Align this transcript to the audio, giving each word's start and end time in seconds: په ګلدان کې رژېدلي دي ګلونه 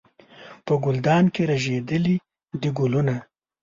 په 0.65 0.73
ګلدان 0.83 1.25
کې 1.33 1.41
رژېدلي 1.49 2.15
دي 2.61 2.69
ګلونه 2.77 3.15